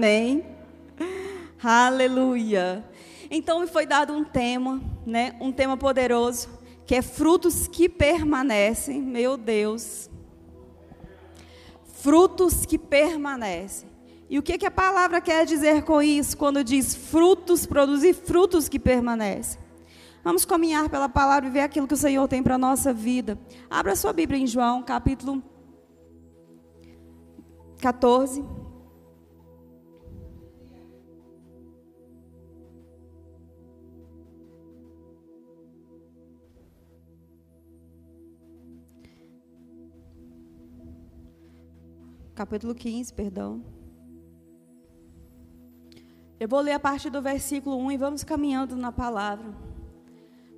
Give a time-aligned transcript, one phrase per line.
[0.00, 0.42] Amém.
[1.62, 2.82] Aleluia.
[3.30, 5.36] Então me foi dado um tema, né?
[5.38, 6.48] Um tema poderoso,
[6.86, 8.98] que é frutos que permanecem.
[9.02, 10.08] Meu Deus.
[11.84, 13.90] Frutos que permanecem.
[14.30, 18.70] E o que, que a palavra quer dizer com isso, quando diz frutos, produzir frutos
[18.70, 19.60] que permanecem?
[20.24, 23.38] Vamos caminhar pela palavra e ver aquilo que o Senhor tem para a nossa vida.
[23.68, 25.42] Abra sua Bíblia em João, capítulo
[27.82, 28.59] 14.
[42.40, 43.62] Capítulo 15, perdão.
[46.40, 49.54] Eu vou ler a partir do versículo 1 e vamos caminhando na palavra.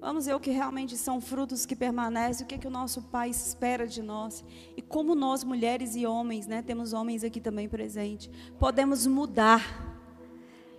[0.01, 3.31] Vamos ver o que realmente são frutos que permanecem, o que, que o nosso Pai
[3.31, 4.45] espera de nós.
[4.77, 8.31] E como nós, mulheres e homens, né, temos homens aqui também presentes,
[8.61, 9.61] podemos mudar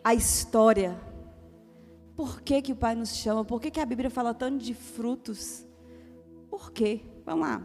[0.02, 0.98] a história.
[2.16, 3.44] Por que, que o Pai nos chama?
[3.44, 5.66] Por que, que a Bíblia fala tanto de frutos?
[6.50, 7.02] Por quê?
[7.26, 7.62] Vamos lá.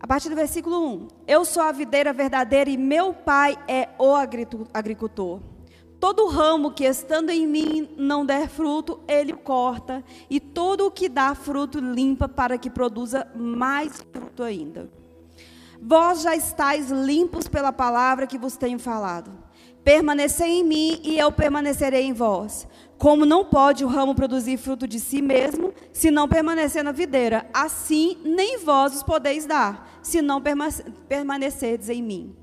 [0.00, 1.08] A partir do versículo 1.
[1.26, 4.14] Eu sou a videira verdadeira e meu Pai é o
[4.72, 5.40] agricultor.
[5.98, 11.08] Todo ramo que estando em mim não der fruto, ele corta, e todo o que
[11.08, 14.88] dá fruto limpa para que produza mais fruto ainda.
[15.82, 19.32] Vós já estáis limpos pela palavra que vos tenho falado.
[19.84, 22.66] Permanecei em mim e eu permanecerei em vós.
[22.98, 27.48] Como não pode o ramo produzir fruto de si mesmo, se não permanecer na videira,
[27.54, 30.42] assim nem vós os podeis dar, se não
[31.08, 32.36] permanecerdes em mim.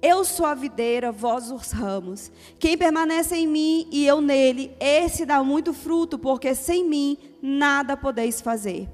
[0.00, 2.30] Eu sou a videira, vós os ramos.
[2.60, 7.96] Quem permanece em mim e eu nele, esse dá muito fruto, porque sem mim nada
[7.96, 8.88] podeis fazer.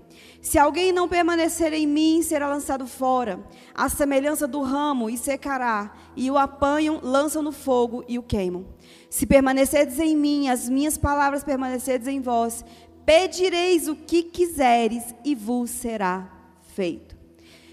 [0.45, 3.43] Se alguém não permanecer em mim, será lançado fora,
[3.75, 8.67] à semelhança do ramo, e secará, e o apanham, lançam no fogo e o queimam.
[9.09, 12.63] Se permanecerdes em mim, as minhas palavras permanecerdes em vós,
[13.07, 16.31] pedireis o que quiseres e vos será
[16.75, 17.17] feito.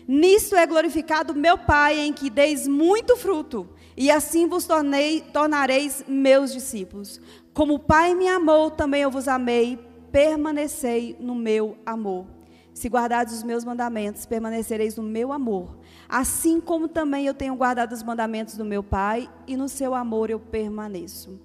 [0.07, 3.67] Nisto é glorificado meu Pai, em que deis muito fruto,
[3.97, 7.19] e assim vos tornei, tornareis meus discípulos.
[7.53, 9.77] Como o Pai me amou, também eu vos amei,
[10.09, 12.39] permanecei no meu amor.
[12.81, 15.77] Se guardares os meus mandamentos, permanecereis no meu amor.
[16.09, 20.31] Assim como também eu tenho guardado os mandamentos do meu Pai, e no seu amor
[20.31, 21.39] eu permaneço.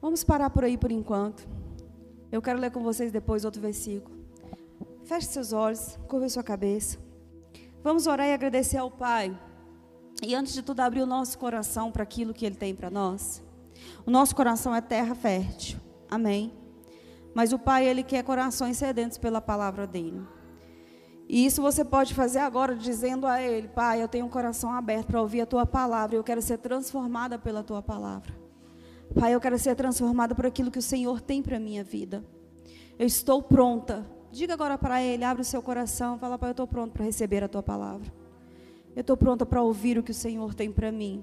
[0.00, 1.46] Vamos parar por aí por enquanto.
[2.32, 4.16] Eu quero ler com vocês depois outro versículo.
[5.04, 6.96] Feche seus olhos, curva sua cabeça.
[7.84, 9.38] Vamos orar e agradecer ao Pai.
[10.22, 13.44] E antes de tudo, abrir o nosso coração para aquilo que Ele tem para nós.
[14.06, 15.78] O nosso coração é terra fértil.
[16.10, 16.61] Amém.
[17.34, 20.22] Mas o Pai, Ele quer corações sedentos pela palavra dEle.
[21.28, 25.06] E isso você pode fazer agora, dizendo a Ele: Pai, eu tenho um coração aberto
[25.06, 26.16] para ouvir a Tua palavra.
[26.16, 28.32] Eu quero ser transformada pela Tua palavra.
[29.18, 32.24] Pai, eu quero ser transformada por aquilo que o Senhor tem para a minha vida.
[32.98, 36.66] Eu estou pronta Diga agora para Ele, abre o seu coração, fala, Pai, eu estou
[36.66, 38.10] pronto para receber a Tua palavra.
[38.96, 41.22] Eu estou pronta para ouvir o que o Senhor tem para mim.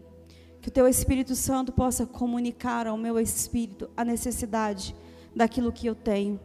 [0.61, 4.95] Que o Teu Espírito Santo possa comunicar ao meu espírito a necessidade
[5.35, 6.39] daquilo que eu tenho.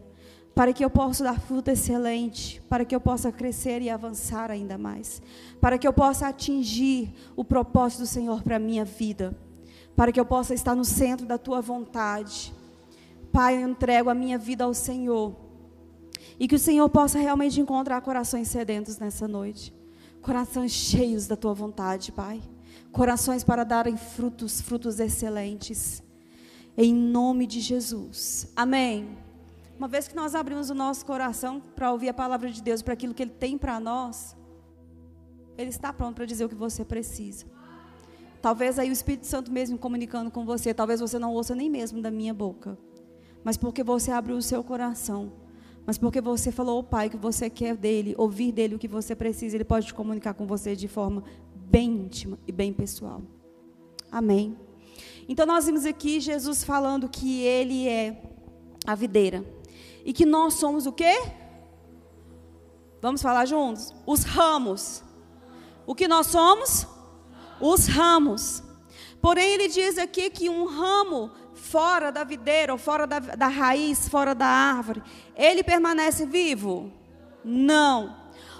[0.55, 4.79] Para que eu possa dar fruto excelente, para que eu possa crescer e avançar ainda
[4.79, 5.21] mais,
[5.61, 9.37] para que eu possa atingir o propósito do Senhor para a minha vida,
[9.97, 12.55] para que eu possa estar no centro da tua vontade.
[13.33, 15.35] Pai, eu entrego a minha vida ao Senhor
[16.39, 19.75] e que o Senhor possa realmente encontrar corações sedentos nessa noite.
[20.23, 22.41] Corações cheios da tua vontade, Pai.
[22.93, 26.01] Corações para darem frutos, frutos excelentes.
[26.77, 28.53] Em nome de Jesus.
[28.57, 29.17] Amém.
[29.79, 32.95] Uma vez que nós abrimos o nosso coração para ouvir a palavra de Deus, para
[32.95, 34.37] aquilo que Ele tem para nós,
[35.57, 37.47] Ele está pronto para dizer o que você precisa.
[38.41, 42.03] Talvez aí o Espírito Santo mesmo comunicando com você, talvez você não ouça nem mesmo
[42.03, 42.79] da minha boca,
[43.43, 45.33] mas porque você abriu o seu coração
[45.87, 49.15] mas porque você falou ao Pai que você quer dele, ouvir dele o que você
[49.15, 51.23] precisa, ele pode comunicar com você de forma
[51.55, 53.23] bem íntima e bem pessoal.
[54.11, 54.57] Amém.
[55.29, 58.23] Então nós vimos aqui Jesus falando que ele é
[58.87, 59.45] a videira
[60.05, 61.17] e que nós somos o quê?
[63.01, 63.95] Vamos falar juntos?
[64.07, 65.03] Os ramos.
[65.87, 66.87] O que nós somos?
[67.61, 68.63] Os ramos.
[69.21, 74.09] Porém, ele diz aqui que um ramo fora da videira, ou fora da, da raiz,
[74.09, 75.03] fora da árvore,
[75.35, 76.93] ele permanece vivo?
[77.43, 78.17] Não.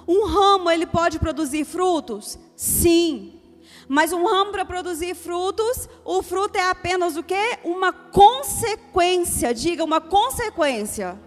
[0.07, 2.39] Um ramo, ele pode produzir frutos?
[2.57, 3.34] Sim.
[3.89, 7.59] Mas um ramo para produzir frutos, o fruto é apenas o quê?
[7.65, 9.53] Uma consequência.
[9.53, 11.19] Diga, uma consequência.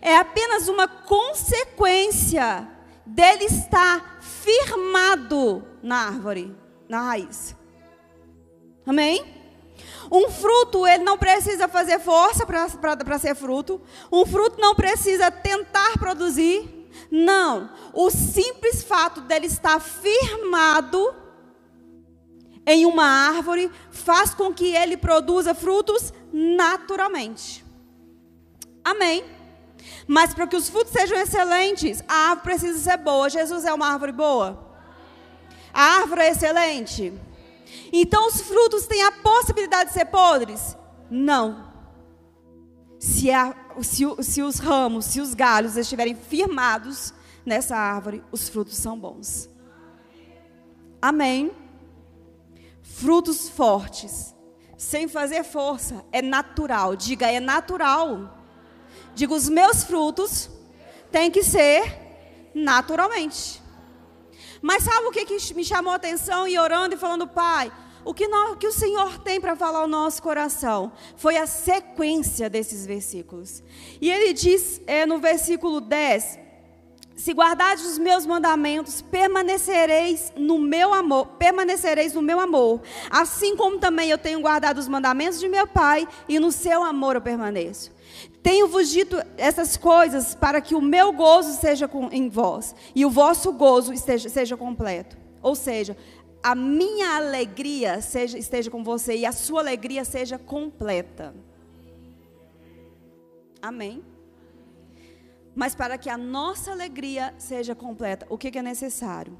[0.00, 2.68] É apenas uma consequência
[3.06, 6.54] dele estar firmado na árvore,
[6.88, 7.56] na raiz.
[8.86, 9.24] Amém?
[10.10, 13.80] Um fruto, ele não precisa fazer força para ser fruto.
[14.12, 16.88] Um fruto não precisa tentar produzir.
[17.10, 17.70] Não.
[17.92, 21.14] O simples fato dele estar firmado
[22.66, 27.64] em uma árvore faz com que ele produza frutos naturalmente.
[28.82, 29.24] Amém.
[30.06, 33.28] Mas para que os frutos sejam excelentes, a árvore precisa ser boa.
[33.28, 34.72] Jesus é uma árvore boa?
[35.72, 37.12] A árvore é excelente?
[37.92, 40.76] Então os frutos têm a possibilidade de ser podres?
[41.10, 41.72] Não.
[42.98, 47.12] Se, a, se, se os ramos, se os galhos estiverem firmados
[47.44, 49.50] nessa árvore, os frutos são bons.
[51.00, 51.63] Amém.
[52.84, 54.34] Frutos fortes,
[54.76, 56.94] sem fazer força, é natural.
[56.94, 58.38] Diga, é natural.
[59.14, 60.50] Diga, os meus frutos
[61.10, 63.62] têm que ser naturalmente.
[64.60, 67.72] Mas sabe o que, que me chamou a atenção e orando e falando, Pai,
[68.04, 71.46] o que, nós, o que o Senhor tem para falar ao nosso coração foi a
[71.46, 73.62] sequência desses versículos.
[73.98, 76.38] E ele diz é, no versículo 10:
[77.16, 83.78] Se guardares os meus mandamentos, permanecereis no meu amor, permanecereis no meu amor, assim como
[83.78, 87.92] também eu tenho guardado os mandamentos de meu Pai, e no seu amor eu permaneço.
[88.42, 93.10] Tenho-vos dito essas coisas para que o meu gozo seja com, em vós e o
[93.10, 95.16] vosso gozo esteja, seja completo.
[95.40, 95.96] Ou seja,
[96.42, 101.34] a minha alegria seja, esteja com você e a sua alegria seja completa.
[103.62, 104.02] Amém?
[105.54, 109.36] Mas para que a nossa alegria seja completa, o que, é necessário?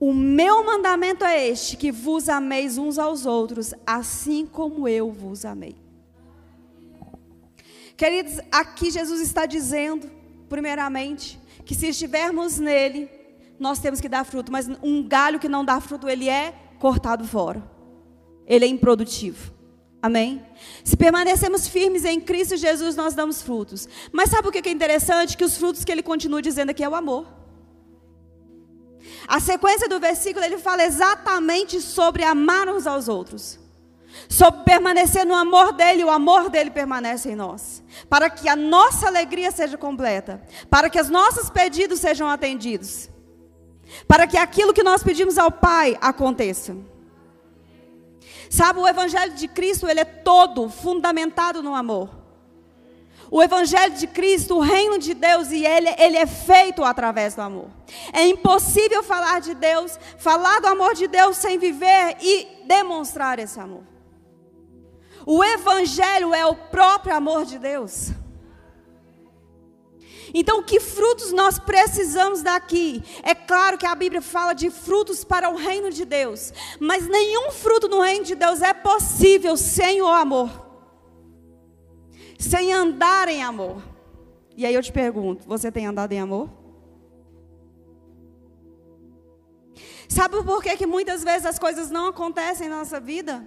[0.00, 5.44] O meu mandamento é este: que vos ameis uns aos outros, assim como eu vos
[5.44, 5.76] amei.
[7.96, 10.08] Queridos, aqui Jesus está dizendo,
[10.48, 13.10] primeiramente, que se estivermos nele,
[13.58, 17.24] nós temos que dar fruto, mas um galho que não dá fruto, ele é cortado
[17.24, 17.62] fora.
[18.46, 19.57] Ele é improdutivo.
[20.00, 20.44] Amém?
[20.84, 23.88] Se permanecemos firmes em Cristo Jesus, nós damos frutos.
[24.12, 25.36] Mas sabe o que é interessante?
[25.36, 27.26] Que os frutos que ele continua dizendo aqui é o amor.
[29.26, 33.58] A sequência do versículo ele fala exatamente sobre amar uns aos outros
[34.28, 39.06] sobre permanecer no amor dele, o amor dele permanece em nós, para que a nossa
[39.06, 43.08] alegria seja completa, para que os nossos pedidos sejam atendidos,
[44.06, 46.76] para que aquilo que nós pedimos ao Pai aconteça.
[48.50, 52.18] Sabe, o evangelho de Cristo, ele é todo fundamentado no amor.
[53.30, 57.42] O Evangelho de Cristo, o reino de Deus, e ele, ele é feito através do
[57.42, 57.68] amor.
[58.12, 63.60] É impossível falar de Deus, falar do amor de Deus sem viver e demonstrar esse
[63.60, 63.82] amor.
[65.26, 68.12] O Evangelho é o próprio amor de Deus.
[70.34, 73.02] Então, que frutos nós precisamos daqui?
[73.22, 77.50] É claro que a Bíblia fala de frutos para o reino de Deus, mas nenhum
[77.50, 80.50] fruto no reino de Deus é possível sem o amor,
[82.38, 83.82] sem andar em amor.
[84.56, 86.50] E aí eu te pergunto: você tem andado em amor?
[90.08, 93.46] Sabe por que, que muitas vezes as coisas não acontecem na nossa vida?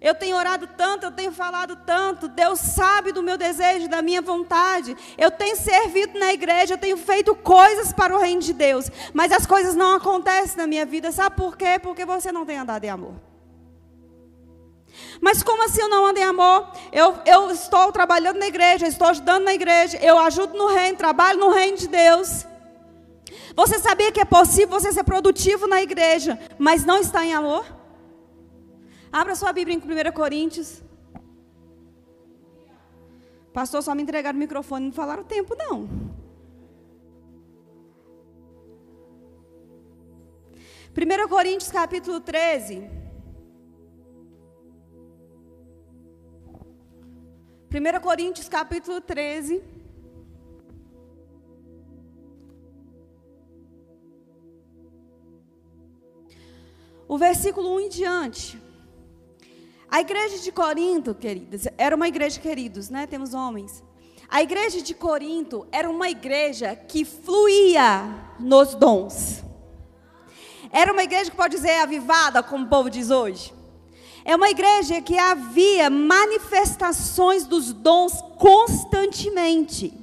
[0.00, 2.28] Eu tenho orado tanto, eu tenho falado tanto.
[2.28, 4.96] Deus sabe do meu desejo, da minha vontade.
[5.16, 8.90] Eu tenho servido na igreja, eu tenho feito coisas para o reino de Deus.
[9.12, 11.10] Mas as coisas não acontecem na minha vida.
[11.10, 11.78] Sabe por quê?
[11.82, 13.14] Porque você não tem andado em amor.
[15.20, 16.70] Mas como assim eu não ando em amor?
[16.92, 21.38] Eu, eu estou trabalhando na igreja, estou ajudando na igreja, eu ajudo no reino, trabalho
[21.38, 22.46] no reino de Deus.
[23.54, 27.77] Você sabia que é possível você ser produtivo na igreja, mas não está em amor?
[29.10, 30.82] Abra sua Bíblia em 1 Coríntios.
[33.52, 35.88] Pastor, só me entregaram o microfone e não falaram o tempo, não.
[40.92, 42.88] Primeiro Coríntios capítulo 13.
[47.70, 49.62] 1 Coríntios capítulo 13.
[57.06, 58.67] O versículo 1 em diante.
[59.90, 63.06] A igreja de Corinto, queridas, era uma igreja, queridos, né?
[63.06, 63.82] Temos homens.
[64.28, 69.42] A igreja de Corinto era uma igreja que fluía nos dons.
[70.70, 73.54] Era uma igreja que pode dizer avivada, como o povo diz hoje.
[74.26, 79.94] É uma igreja que havia manifestações dos dons constantemente.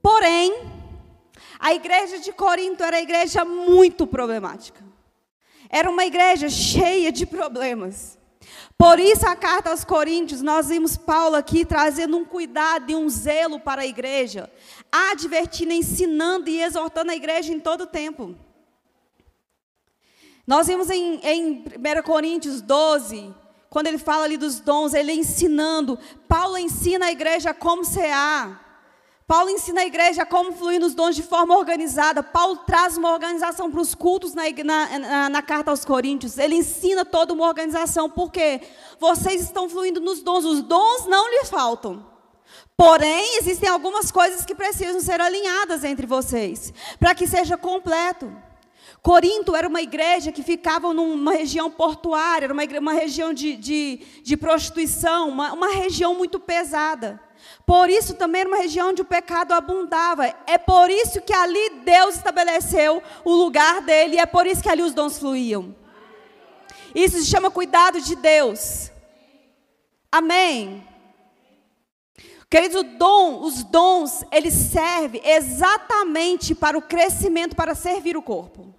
[0.00, 0.62] Porém,
[1.58, 4.82] a igreja de Corinto era uma igreja muito problemática.
[5.68, 8.18] Era uma igreja cheia de problemas.
[8.80, 13.10] Por isso, a carta aos Coríntios, nós vimos Paulo aqui trazendo um cuidado e um
[13.10, 14.50] zelo para a igreja,
[14.90, 18.34] advertindo, ensinando e exortando a igreja em todo o tempo.
[20.46, 23.34] Nós vimos em, em 1 Coríntios 12,
[23.68, 25.98] quando ele fala ali dos dons, ele ensinando.
[26.26, 28.69] Paulo ensina a igreja como cear.
[29.30, 32.20] Paulo ensina a igreja como fluir nos dons de forma organizada.
[32.20, 36.36] Paulo traz uma organização para os cultos na, na, na, na, carta aos Coríntios.
[36.36, 38.60] Ele ensina toda uma organização, porque
[38.98, 40.44] vocês estão fluindo nos dons.
[40.44, 42.04] Os dons não lhes faltam.
[42.76, 48.49] Porém, existem algumas coisas que precisam ser alinhadas entre vocês, para que seja completo.
[49.02, 53.56] Corinto era uma igreja que ficava numa região portuária, era uma, igreja, uma região de,
[53.56, 57.18] de, de prostituição, uma, uma região muito pesada.
[57.64, 60.26] Por isso também era uma região onde o pecado abundava.
[60.46, 64.68] É por isso que ali Deus estabeleceu o lugar dele, e é por isso que
[64.68, 65.74] ali os dons fluíam.
[66.94, 68.90] Isso se chama cuidado de Deus.
[70.12, 70.86] Amém.
[72.50, 78.74] Queridos, o dom, os dons, eles servem exatamente para o crescimento, para servir o corpo.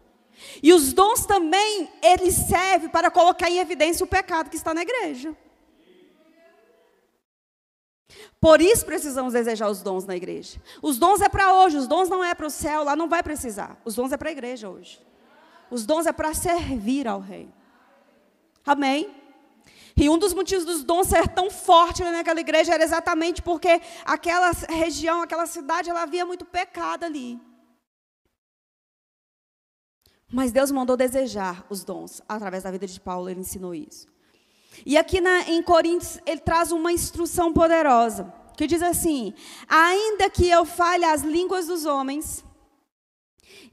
[0.62, 4.82] E os dons também, eles servem para colocar em evidência o pecado que está na
[4.82, 5.36] igreja.
[8.40, 10.62] Por isso precisamos desejar os dons na igreja.
[10.82, 13.24] Os dons é para hoje, os dons não é para o céu, lá não vai
[13.24, 13.80] precisar.
[13.86, 15.02] Os dons é para a igreja hoje.
[15.70, 17.50] Os dons é para servir ao rei.
[18.66, 19.10] Amém?
[19.96, 24.52] E um dos motivos dos dons ser tão forte naquela igreja era exatamente porque aquela
[24.70, 27.40] região, aquela cidade, ela havia muito pecado ali.
[30.32, 32.22] Mas Deus mandou desejar os dons.
[32.28, 34.08] Através da vida de Paulo, ele ensinou isso.
[34.86, 39.34] E aqui na, em Coríntios, ele traz uma instrução poderosa, que diz assim:
[39.68, 42.44] Ainda que eu fale as línguas dos homens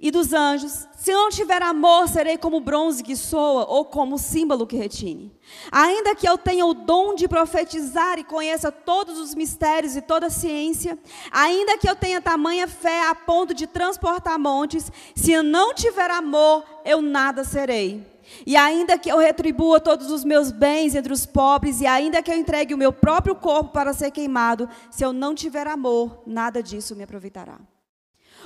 [0.00, 4.64] e dos anjos, se não tiver amor, serei como bronze que soa ou como símbolo
[4.64, 5.32] que retine.
[5.72, 10.26] Ainda que eu tenha o dom de profetizar e conheça todos os mistérios e toda
[10.26, 10.96] a ciência,
[11.32, 16.10] ainda que eu tenha tamanha fé a ponto de transportar montes, se eu não tiver
[16.12, 18.06] amor, eu nada serei.
[18.46, 22.30] E ainda que eu retribua todos os meus bens entre os pobres, e ainda que
[22.30, 26.62] eu entregue o meu próprio corpo para ser queimado, se eu não tiver amor, nada
[26.62, 27.58] disso me aproveitará.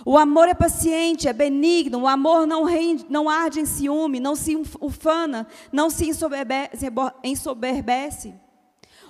[0.05, 4.35] O amor é paciente, é benigno, o amor não, rende, não arde em ciúme, não
[4.35, 6.09] se ufana, não se
[7.23, 8.35] ensoberbece.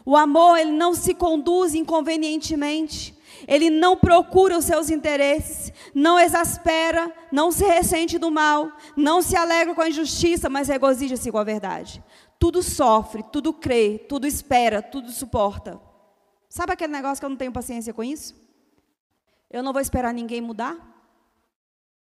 [0.05, 3.17] O amor, ele não se conduz inconvenientemente.
[3.49, 9.35] Ele não procura os seus interesses, não exaspera, não se ressente do mal, não se
[9.35, 12.03] alegra com a injustiça, mas regozija-se com a verdade.
[12.39, 15.81] Tudo sofre, tudo crê, tudo espera, tudo suporta.
[16.49, 18.35] Sabe aquele negócio que eu não tenho paciência com isso?
[19.53, 20.75] Eu não vou esperar ninguém mudar?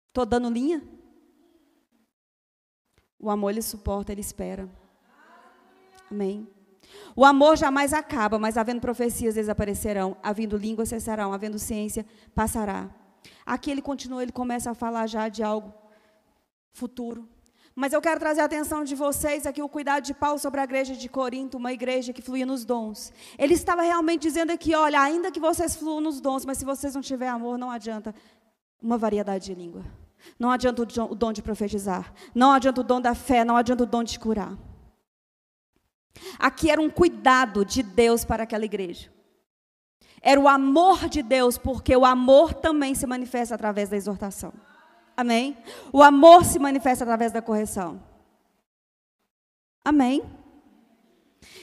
[0.08, 0.82] Estou dando linha?
[3.18, 4.68] O amor ele suporta, ele espera.
[6.10, 6.48] Amém.
[7.14, 12.90] O amor jamais acaba, mas havendo profecias desaparecerão, havendo línguas cessarão, havendo ciência passará.
[13.44, 15.72] Aqui ele continua, ele começa a falar já de algo
[16.72, 17.28] futuro.
[17.76, 20.64] Mas eu quero trazer a atenção de vocês aqui o cuidado de Paulo sobre a
[20.64, 23.12] igreja de Corinto, uma igreja que fluía nos dons.
[23.36, 26.94] Ele estava realmente dizendo aqui, olha, ainda que vocês fluam nos dons, mas se vocês
[26.94, 28.14] não tiverem amor, não adianta
[28.80, 29.84] uma variedade de língua.
[30.38, 33.86] Não adianta o dom de profetizar, não adianta o dom da fé, não adianta o
[33.86, 34.56] dom de curar.
[36.38, 39.12] Aqui era um cuidado de Deus para aquela igreja.
[40.22, 44.52] Era o amor de Deus, porque o amor também se manifesta através da exortação.
[45.16, 45.56] Amém?
[45.92, 48.02] O amor se manifesta através da correção.
[49.84, 50.22] Amém?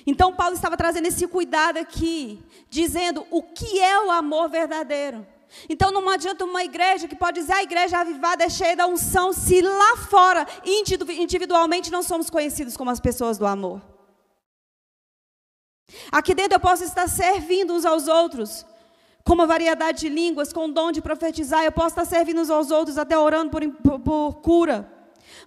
[0.05, 5.25] Então, Paulo estava trazendo esse cuidado aqui, dizendo o que é o amor verdadeiro.
[5.67, 9.34] Então, não adianta uma igreja que pode dizer a igreja avivada é cheia da unção,
[9.34, 13.81] se lá fora, individualmente, não somos conhecidos como as pessoas do amor.
[16.12, 18.65] Aqui dentro eu posso estar servindo uns aos outros,
[19.23, 22.49] com uma variedade de línguas, com o dom de profetizar, eu posso estar servindo uns
[22.49, 24.91] aos outros, até orando por, por, por cura.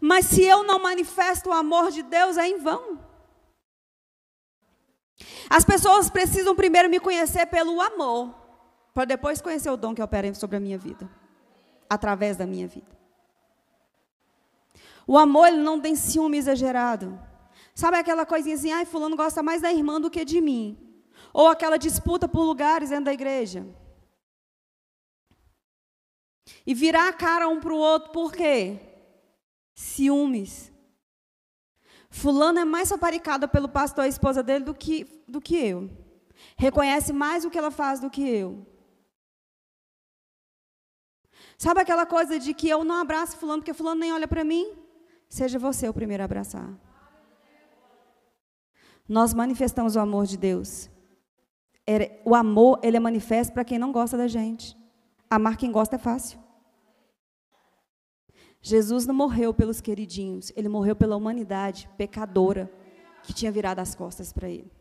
[0.00, 2.98] Mas se eu não manifesto o amor de Deus, é em vão.
[5.48, 8.34] As pessoas precisam primeiro me conhecer pelo amor,
[8.92, 11.08] para depois conhecer o dom que opera sobre a minha vida,
[11.88, 12.94] através da minha vida.
[15.06, 17.18] O amor ele não tem ciúme exagerado.
[17.74, 20.78] Sabe aquela coisinha assim, ai, fulano gosta mais da irmã do que de mim.
[21.34, 23.66] Ou aquela disputa por lugares dentro da igreja.
[26.64, 28.78] E virar a cara um para o outro, por quê?
[29.74, 30.72] Ciúmes.
[32.08, 35.90] Fulano é mais saparicada pelo pastor e a esposa dele do que, do que eu.
[36.56, 38.64] Reconhece mais o que ela faz do que eu.
[41.58, 44.76] Sabe aquela coisa de que eu não abraço fulano porque fulano nem olha para mim?
[45.28, 46.72] Seja você o primeiro a abraçar.
[49.08, 50.93] Nós manifestamos o amor de Deus.
[52.24, 54.76] O amor, ele é manifesto para quem não gosta da gente.
[55.28, 56.38] Amar quem gosta é fácil.
[58.62, 62.72] Jesus não morreu pelos queridinhos, ele morreu pela humanidade pecadora
[63.22, 64.72] que tinha virado as costas para ele.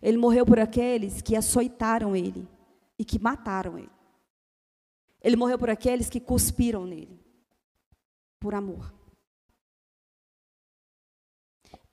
[0.00, 2.48] Ele morreu por aqueles que açoitaram ele
[2.98, 3.90] e que mataram ele.
[5.20, 7.20] Ele morreu por aqueles que cuspiram nele,
[8.40, 8.92] por amor.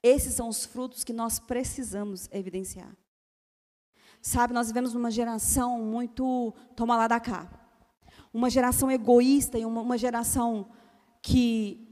[0.01, 2.95] Esses são os frutos que nós precisamos evidenciar.
[4.21, 7.49] Sabe, nós vivemos numa geração muito toma lá da cá.
[8.33, 10.69] Uma geração egoísta e uma, uma geração
[11.21, 11.89] que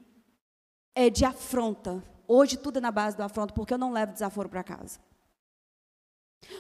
[0.94, 2.04] é de afronta.
[2.28, 5.00] Hoje tudo é na base do afronto, porque eu não levo desaforo para casa.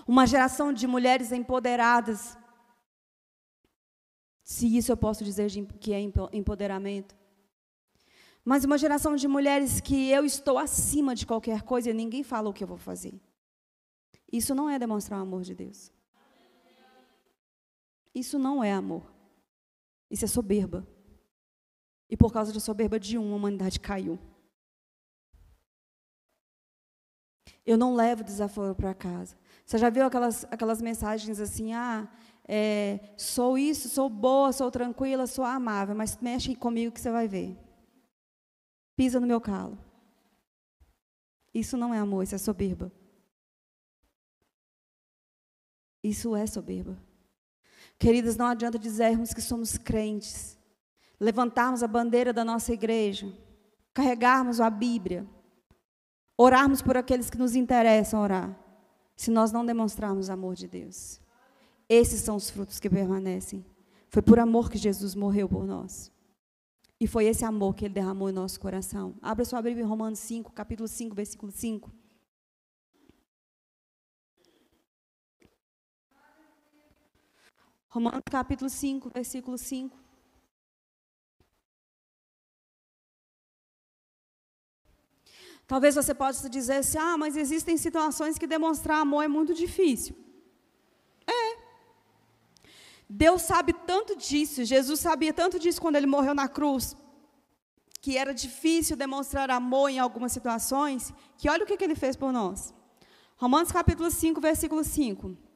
[0.07, 2.37] Uma geração de mulheres empoderadas.
[4.43, 7.15] Se isso eu posso dizer que é empoderamento.
[8.43, 12.49] Mas uma geração de mulheres que eu estou acima de qualquer coisa e ninguém fala
[12.49, 13.19] o que eu vou fazer.
[14.31, 15.91] Isso não é demonstrar o amor de Deus.
[18.13, 19.03] Isso não é amor.
[20.09, 20.87] Isso é soberba.
[22.09, 24.17] E por causa da soberba de um, a humanidade caiu.
[27.65, 29.37] Eu não levo desaforo para casa.
[29.65, 32.09] Você já viu aquelas, aquelas mensagens assim, ah,
[32.47, 37.27] é, sou isso, sou boa, sou tranquila, sou amável, mas mexe comigo que você vai
[37.27, 37.57] ver.
[38.95, 39.77] Pisa no meu calo.
[41.53, 42.91] Isso não é amor, isso é soberba.
[46.07, 46.97] Isso é soberba.
[47.99, 50.57] Queridas, não adianta dizermos que somos crentes,
[51.19, 53.29] levantarmos a bandeira da nossa igreja,
[53.93, 55.27] carregarmos a Bíblia,
[56.37, 58.57] orarmos por aqueles que nos interessam orar,
[59.17, 61.19] se nós não demonstrarmos amor de Deus.
[61.89, 63.65] Esses são os frutos que permanecem.
[64.09, 66.09] Foi por amor que Jesus morreu por nós.
[67.01, 69.15] E foi esse amor que ele derramou em nosso coração.
[69.21, 71.91] Abra sua Bíblia em Romanos 5, capítulo 5, versículo 5.
[77.89, 79.97] Romanos capítulo 5, versículo 5.
[85.65, 90.15] Talvez você possa dizer assim: ah, mas existem situações que demonstrar amor é muito difícil.
[91.27, 91.57] É.
[93.09, 96.95] Deus sabe tanto disso, Jesus sabia tanto disso quando ele morreu na cruz,
[98.01, 102.17] que era difícil demonstrar amor em algumas situações, que olha o que, que ele fez
[102.17, 102.73] por nós.
[103.37, 105.46] Romanos capítulo 5, versículo 5.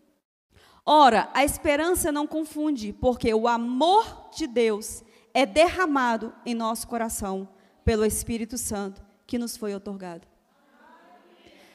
[0.86, 7.48] Ora, a esperança não confunde, porque o amor de Deus é derramado em nosso coração
[7.86, 10.28] pelo Espírito Santo que nos foi otorgado.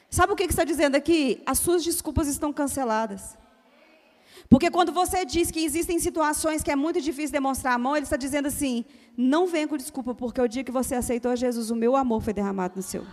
[0.09, 1.41] Sabe o que está dizendo aqui?
[1.45, 3.37] As suas desculpas estão canceladas.
[4.49, 8.15] Porque quando você diz que existem situações que é muito difícil demonstrar amor, ele está
[8.15, 8.85] dizendo assim:
[9.17, 12.33] não venha com desculpa, porque o dia que você aceitou Jesus, o meu amor foi
[12.33, 13.05] derramado no seu.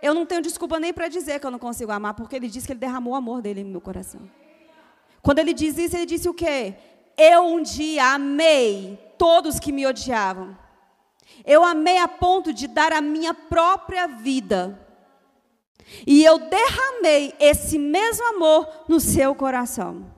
[0.00, 2.66] Eu não tenho desculpa nem para dizer que eu não consigo amar, porque ele disse
[2.66, 4.30] que ele derramou o amor dele no meu coração.
[5.22, 6.74] Quando ele diz isso, ele disse o quê?
[7.16, 10.56] Eu um dia amei todos que me odiavam.
[11.44, 14.86] Eu amei a ponto de dar a minha própria vida.
[16.06, 20.14] E eu derramei esse mesmo amor no seu coração.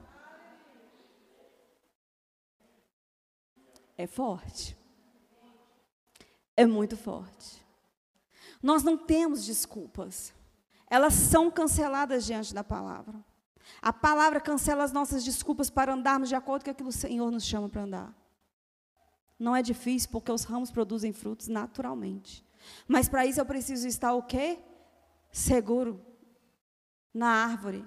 [3.97, 4.77] É forte.
[6.57, 7.60] É muito forte.
[8.63, 10.33] Nós não temos desculpas.
[10.89, 13.25] Elas são canceladas diante da palavra.
[13.81, 17.31] A palavra cancela as nossas desculpas para andarmos de acordo com aquilo que o Senhor
[17.31, 18.15] nos chama para andar.
[19.39, 22.45] Não é difícil, porque os ramos produzem frutos naturalmente.
[22.87, 24.59] Mas para isso eu preciso estar o quê?
[25.33, 26.05] Seguro
[27.15, 27.85] na árvore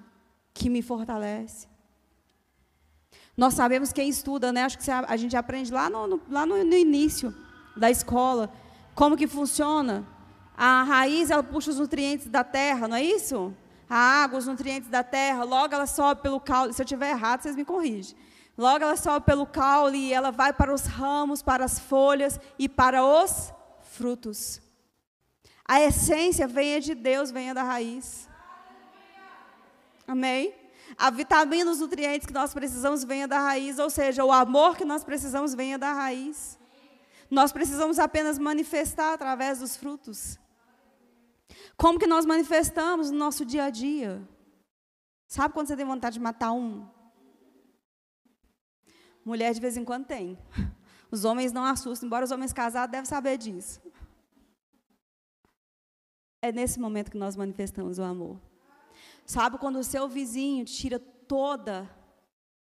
[0.52, 1.68] que me fortalece.
[3.36, 4.64] Nós sabemos quem estuda, né?
[4.64, 7.34] Acho que a gente aprende lá no, no lá no, no início
[7.76, 8.52] da escola
[8.94, 10.06] como que funciona
[10.56, 13.52] a raiz, ela puxa os nutrientes da terra, não é isso?
[13.90, 16.72] A água, os nutrientes da terra, logo ela sobe pelo caule.
[16.72, 18.16] Se eu estiver errado, vocês me corrigem.
[18.56, 22.68] Logo ela sobe pelo caule e ela vai para os ramos, para as folhas e
[22.68, 24.60] para os frutos.
[25.66, 28.28] A essência venha de Deus, venha da raiz.
[30.06, 30.54] Amém?
[30.96, 34.84] A vitamina, os nutrientes que nós precisamos venha da raiz, ou seja, o amor que
[34.84, 36.58] nós precisamos venha da raiz.
[37.30, 40.38] Nós precisamos apenas manifestar através dos frutos.
[41.76, 44.26] Como que nós manifestamos no nosso dia a dia?
[45.26, 46.88] Sabe quando você tem vontade de matar um?
[49.24, 50.38] Mulher de vez em quando tem.
[51.10, 53.80] Os homens não assustam, embora os homens casados devem saber disso.
[56.42, 58.40] É nesse momento que nós manifestamos o amor.
[59.24, 61.88] Sabe quando o seu vizinho tira toda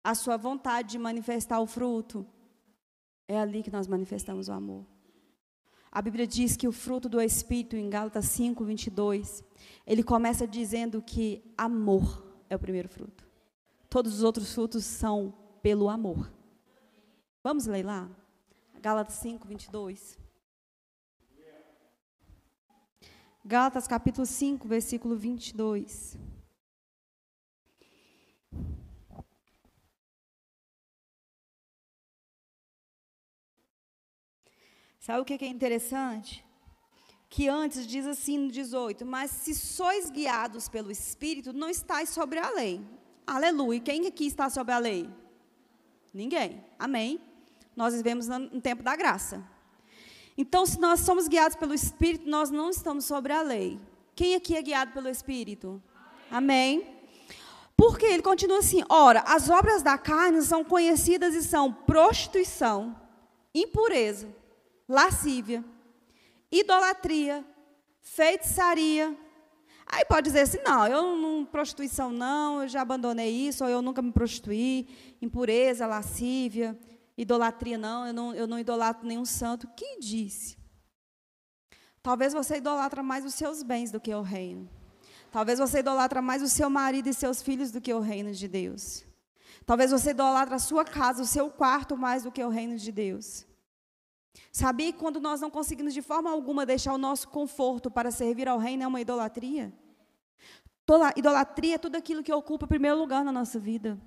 [0.03, 2.27] a sua vontade de manifestar o fruto?
[3.27, 4.85] É ali que nós manifestamos o amor.
[5.95, 9.43] A Bíblia diz que o fruto do Espírito, em Gálatas 5, 22,
[9.85, 13.23] ele começa dizendo que amor é o primeiro fruto.
[13.91, 16.33] Todos os outros frutos são pelo amor.
[17.43, 18.09] Vamos ler lá?
[18.81, 20.17] Gálatas 5, 22.
[23.45, 26.17] Gálatas capítulo 5, versículo 22.
[35.03, 36.45] Sabe o que é interessante?
[37.29, 42.39] Que antes diz assim no 18: Mas se sois guiados pelo Espírito, não estáis sobre
[42.39, 42.79] a lei.
[43.27, 43.81] Aleluia.
[43.81, 45.09] Quem aqui está sobre a lei?
[46.13, 46.63] Ninguém.
[46.79, 47.19] Amém.
[47.75, 49.43] Nós vivemos no tempo da graça.
[50.37, 53.77] Então, se nós somos guiados pelo Espírito, nós não estamos sobre a lei.
[54.15, 55.83] Quem aqui é guiado pelo Espírito?
[56.31, 56.95] Amém.
[57.75, 62.95] Porque ele continua assim: ora, as obras da carne são conhecidas e são prostituição,
[63.53, 64.33] impureza,
[64.87, 65.63] lascívia,
[66.51, 67.45] idolatria,
[68.01, 69.17] feitiçaria.
[69.85, 73.81] Aí pode dizer assim: não, eu não prostituição não, eu já abandonei isso, ou eu
[73.81, 74.87] nunca me prostituí,
[75.21, 76.77] impureza, lascívia,
[77.17, 79.67] idolatria não, eu não, eu não idolatro nenhum santo.
[79.75, 80.57] Quem disse?
[82.01, 84.69] Talvez você idolatra mais os seus bens do que o reino.
[85.31, 88.47] Talvez você idolatra mais o seu marido e seus filhos do que o reino de
[88.47, 89.03] Deus.
[89.65, 92.91] Talvez você idolatra a sua casa, o seu quarto mais do que o reino de
[92.91, 93.45] Deus.
[94.51, 98.47] Sabia que quando nós não conseguimos de forma alguma deixar o nosso conforto para servir
[98.47, 99.73] ao reino é uma idolatria?
[101.15, 103.99] Idolatria é tudo aquilo que ocupa o primeiro lugar na nossa vida.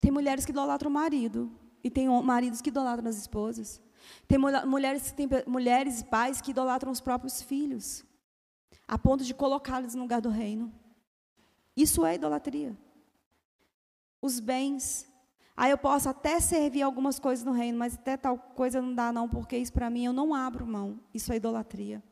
[0.00, 1.50] Tem mulheres que idolatram o marido
[1.82, 3.80] e tem maridos que idolatram as esposas.
[4.28, 8.04] Tem mulheres, tem mulheres e pais que idolatram os próprios filhos,
[8.86, 10.72] a ponto de colocá-los no lugar do reino.
[11.74, 12.76] Isso é idolatria.
[14.20, 15.06] Os bens,
[15.56, 19.12] Aí eu posso até servir algumas coisas no reino, mas até tal coisa não dá
[19.12, 20.98] não, porque isso para mim eu não abro mão.
[21.12, 22.02] Isso é idolatria.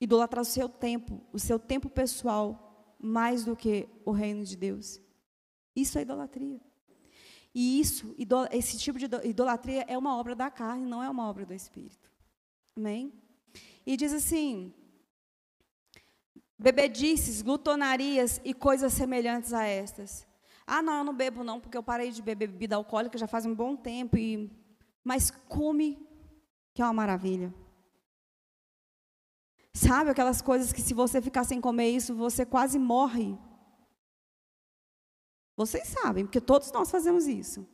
[0.00, 5.00] Idolatrar o seu tempo, o seu tempo pessoal, mais do que o reino de Deus.
[5.76, 6.60] Isso é idolatria.
[7.54, 8.16] E isso,
[8.50, 12.10] esse tipo de idolatria é uma obra da carne, não é uma obra do Espírito.
[12.76, 13.12] Amém?
[13.86, 14.74] E diz assim:
[16.58, 20.26] bebedices, glutonarias e coisas semelhantes a estas
[20.66, 23.44] ah, não, eu não bebo não, porque eu parei de beber bebida alcoólica já faz
[23.44, 24.16] um bom tempo.
[24.16, 24.50] E...
[25.04, 25.98] Mas come,
[26.74, 27.52] que é uma maravilha.
[29.74, 33.38] Sabe aquelas coisas que se você ficar sem comer isso, você quase morre.
[35.56, 37.66] Vocês sabem, porque todos nós fazemos isso.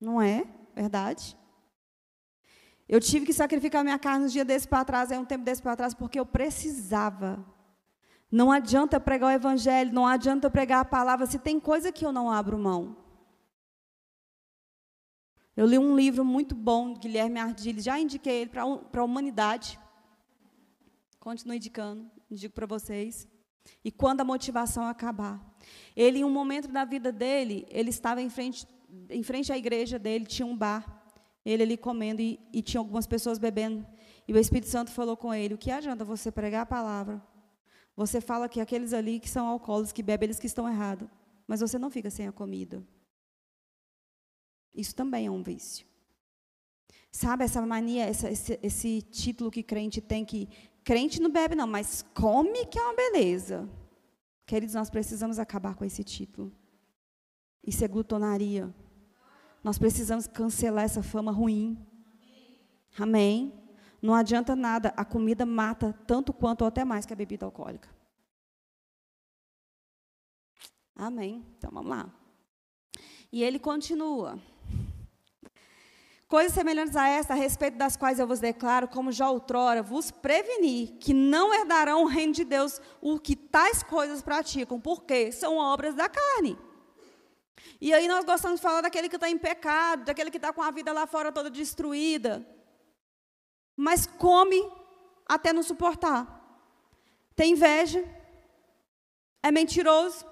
[0.00, 1.36] Não é verdade?
[2.88, 5.62] Eu tive que sacrificar minha carne um dia desse para trás, é um tempo desse
[5.62, 7.44] para trás, porque eu precisava.
[8.34, 12.10] Não adianta pregar o evangelho, não adianta pregar a palavra se tem coisa que eu
[12.10, 12.96] não abro mão.
[15.56, 19.78] Eu li um livro muito bom, Guilherme Ardilli, já indiquei ele para a humanidade.
[21.20, 23.28] Continuo indicando, indico para vocês.
[23.84, 25.40] E quando a motivação acabar.
[25.94, 28.66] Ele, em um momento da vida dele, ele estava em frente,
[29.10, 30.84] em frente à igreja dele, tinha um bar.
[31.46, 33.86] Ele ali comendo e, e tinha algumas pessoas bebendo.
[34.26, 37.22] E o Espírito Santo falou com ele: O que adianta você pregar a palavra
[37.96, 41.08] você fala que aqueles ali que são alcoólicos, que bebem, eles que estão errados.
[41.46, 42.82] Mas você não fica sem a comida.
[44.74, 45.86] Isso também é um vício.
[47.10, 50.48] Sabe essa mania, essa, esse, esse título que crente tem que
[50.82, 53.68] crente não bebe não, mas come que é uma beleza.
[54.44, 56.52] Queridos, nós precisamos acabar com esse título.
[57.62, 58.74] Isso é glutonaria.
[59.62, 61.78] Nós precisamos cancelar essa fama ruim.
[62.98, 63.63] Amém.
[64.04, 67.88] Não adianta nada, a comida mata tanto quanto ou até mais que a bebida alcoólica.
[70.94, 71.42] Amém.
[71.56, 72.12] Então vamos lá.
[73.32, 74.38] E ele continua.
[76.28, 80.10] Coisas semelhantes a esta, a respeito das quais eu vos declaro, como já outrora vos
[80.10, 85.56] preveni, que não herdarão o reino de Deus o que tais coisas praticam, porque são
[85.56, 86.58] obras da carne.
[87.80, 90.60] E aí nós gostamos de falar daquele que está em pecado, daquele que está com
[90.60, 92.46] a vida lá fora toda destruída
[93.76, 94.70] mas come
[95.26, 96.40] até não suportar.
[97.34, 98.04] Tem inveja,
[99.42, 100.24] é mentiroso,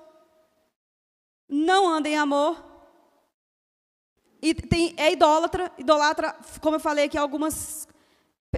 [1.49, 2.73] não anda em amor,
[4.43, 7.87] e tem, é idólatra, idolatra, como eu falei aqui, algumas,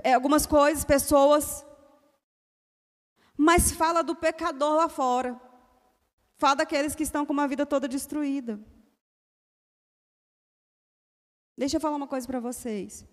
[0.03, 1.64] é, algumas coisas, pessoas,
[3.37, 5.38] mas fala do pecador lá fora,
[6.38, 8.59] fala daqueles que estão com uma vida toda destruída.
[11.57, 13.07] Deixa eu falar uma coisa para vocês.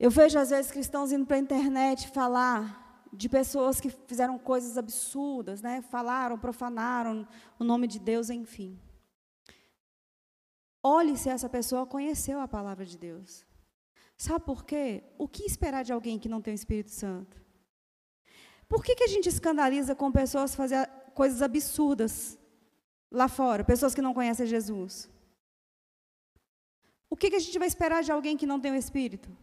[0.00, 4.78] Eu vejo às vezes cristãos indo para a internet falar de pessoas que fizeram coisas
[4.78, 5.82] absurdas, né?
[5.82, 8.80] Falaram, profanaram o nome de Deus, enfim.
[10.82, 13.44] Olhe se essa pessoa conheceu a palavra de Deus.
[14.16, 15.04] Sabe por quê?
[15.18, 17.38] O que esperar de alguém que não tem o Espírito Santo?
[18.66, 22.40] Por que, que a gente escandaliza com pessoas fazer coisas absurdas?
[23.10, 25.10] lá fora, pessoas que não conhecem Jesus.
[27.08, 29.36] O que, que a gente vai esperar de alguém que não tem o Espírito?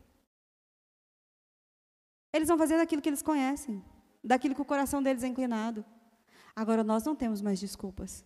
[2.38, 3.84] Eles vão fazer daquilo que eles conhecem,
[4.24, 5.84] daquilo que o coração deles é inclinado.
[6.56, 8.24] Agora, nós não temos mais desculpas.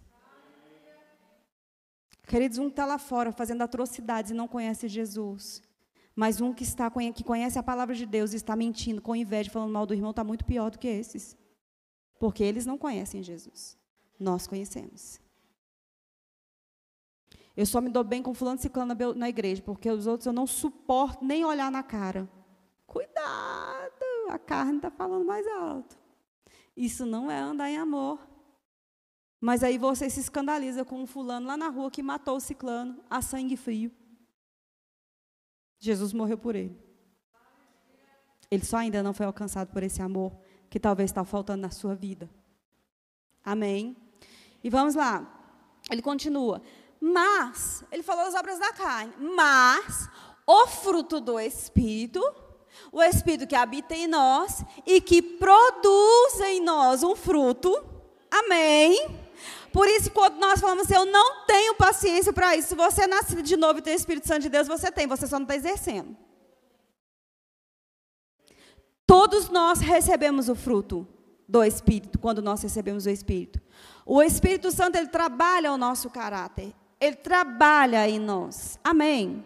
[2.27, 5.63] Queridos, um está lá fora fazendo atrocidades e não conhece Jesus.
[6.13, 9.49] Mas um que está que conhece a palavra de Deus e está mentindo, com inveja,
[9.49, 11.37] falando mal do irmão, está muito pior do que esses.
[12.19, 13.77] Porque eles não conhecem Jesus.
[14.19, 15.21] Nós conhecemos.
[17.55, 20.45] Eu só me dou bem com fulano ciclano na igreja, porque os outros eu não
[20.45, 22.29] suporto nem olhar na cara.
[22.91, 24.00] Cuidado,
[24.31, 25.97] a carne está falando mais alto.
[26.75, 28.19] Isso não é andar em amor.
[29.39, 33.03] Mas aí você se escandaliza com um fulano lá na rua que matou o ciclano
[33.09, 33.91] a sangue frio.
[35.79, 36.79] Jesus morreu por ele.
[38.49, 40.31] Ele só ainda não foi alcançado por esse amor
[40.69, 42.29] que talvez está faltando na sua vida.
[43.43, 43.97] Amém?
[44.63, 45.27] E vamos lá.
[45.89, 46.61] Ele continua.
[47.01, 50.07] Mas, ele falou as obras da carne, mas
[50.45, 52.21] o fruto do Espírito,
[52.91, 57.83] o Espírito que habita em nós e que produz em nós um fruto,
[58.29, 59.19] amém?
[59.71, 62.69] Por isso, quando nós falamos assim, eu não tenho paciência para isso.
[62.69, 65.07] Se você é nascido de novo e tem o Espírito Santo de Deus, você tem,
[65.07, 66.15] você só não está exercendo.
[69.07, 71.07] Todos nós recebemos o fruto
[71.47, 73.61] do Espírito, quando nós recebemos o Espírito.
[74.05, 76.73] O Espírito Santo, ele trabalha o nosso caráter.
[76.99, 78.79] Ele trabalha em nós.
[78.83, 79.43] Amém.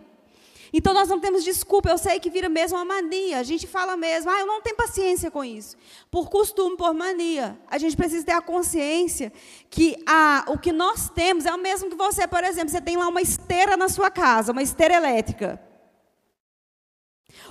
[0.78, 3.40] Então nós não temos desculpa, eu sei que vira mesmo uma mania.
[3.40, 5.78] A gente fala mesmo, ah, eu não tenho paciência com isso.
[6.12, 7.58] Por costume, por mania.
[7.72, 9.32] A gente precisa ter a consciência
[9.70, 12.98] que a, o que nós temos é o mesmo que você, por exemplo, você tem
[12.98, 15.62] lá uma esteira na sua casa, uma esteira elétrica.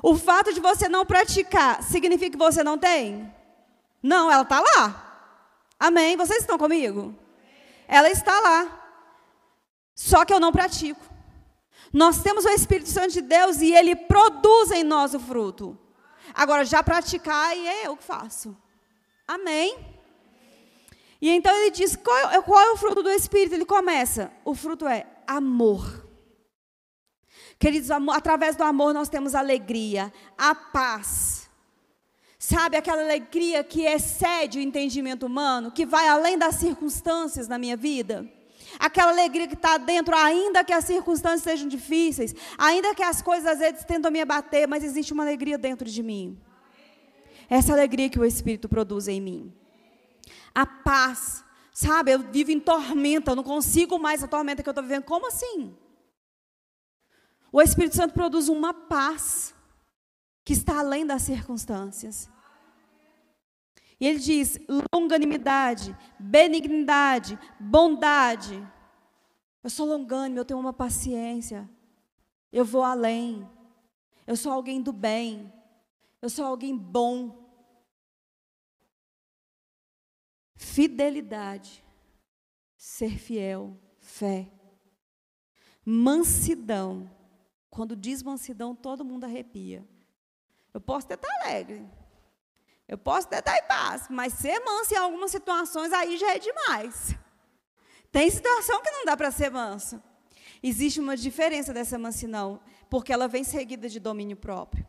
[0.02, 3.32] O fato de você não praticar significa que você não tem?
[4.02, 5.40] Não, ela está lá.
[5.80, 6.14] Amém?
[6.14, 7.14] Vocês estão comigo?
[7.88, 8.86] Ela está lá.
[9.94, 11.13] Só que eu não pratico.
[11.94, 15.78] Nós temos o Espírito Santo de Deus e ele produz em nós o fruto.
[16.34, 18.56] Agora, já praticar, e é eu que faço.
[19.28, 19.78] Amém?
[21.22, 23.54] E então ele diz: qual é, qual é o fruto do Espírito?
[23.54, 26.04] Ele começa: o fruto é amor.
[27.60, 31.48] Queridos, através do amor nós temos alegria, a paz.
[32.36, 37.76] Sabe aquela alegria que excede o entendimento humano, que vai além das circunstâncias na minha
[37.76, 38.28] vida?
[38.78, 43.46] Aquela alegria que está dentro, ainda que as circunstâncias sejam difíceis, ainda que as coisas
[43.46, 46.40] às vezes tentam me abater, mas existe uma alegria dentro de mim.
[47.48, 49.54] Essa alegria que o Espírito produz em mim.
[50.54, 52.12] A paz, sabe?
[52.12, 55.04] Eu vivo em tormenta, eu não consigo mais a tormenta que eu estou vivendo.
[55.04, 55.76] Como assim?
[57.52, 59.54] O Espírito Santo produz uma paz
[60.44, 62.28] que está além das circunstâncias.
[64.04, 64.58] E ele diz:
[64.94, 68.62] longanimidade, benignidade, bondade.
[69.62, 71.66] Eu sou longânimo, eu tenho uma paciência.
[72.52, 73.48] Eu vou além.
[74.26, 75.50] Eu sou alguém do bem.
[76.20, 77.50] Eu sou alguém bom.
[80.54, 81.82] Fidelidade,
[82.76, 84.52] ser fiel, fé.
[85.82, 87.10] Mansidão.
[87.70, 89.82] Quando diz mansidão, todo mundo arrepia.
[90.74, 91.88] Eu posso até estar alegre,
[92.86, 96.38] eu posso até estar em paz, mas ser manso em algumas situações aí já é
[96.38, 97.16] demais.
[98.12, 100.02] Tem situação que não dá para ser manso.
[100.62, 104.86] Existe uma diferença dessa mansidão, porque ela vem seguida de domínio próprio.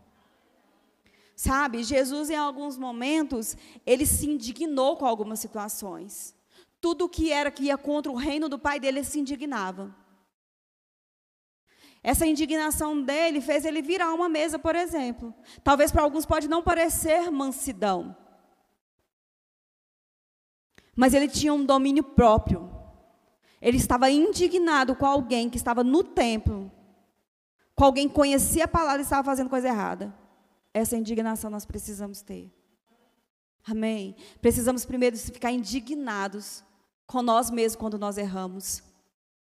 [1.36, 6.34] Sabe, Jesus em alguns momentos, ele se indignou com algumas situações.
[6.80, 9.94] Tudo que era que ia contra o reino do pai dele, ele se indignava.
[12.08, 15.34] Essa indignação dele fez ele virar uma mesa, por exemplo.
[15.64, 18.16] Talvez para alguns pode não parecer mansidão.
[20.96, 22.70] Mas ele tinha um domínio próprio.
[23.60, 26.72] Ele estava indignado com alguém que estava no templo,
[27.74, 30.16] com alguém que conhecia a palavra e estava fazendo coisa errada.
[30.76, 32.54] Essa indignação nós precisamos ter.
[33.66, 34.16] Amém?
[34.40, 36.64] Precisamos primeiro ficar indignados
[37.08, 38.84] com nós mesmos quando nós erramos.